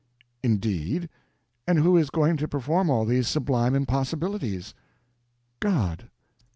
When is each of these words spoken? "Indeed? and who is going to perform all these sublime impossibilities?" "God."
"Indeed? 0.41 1.09
and 1.67 1.77
who 1.77 1.95
is 1.95 2.09
going 2.09 2.35
to 2.37 2.47
perform 2.47 2.89
all 2.89 3.05
these 3.05 3.27
sublime 3.27 3.75
impossibilities?" 3.75 4.73
"God." 5.59 6.09